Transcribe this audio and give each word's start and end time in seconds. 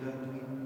benedicta 0.00 0.61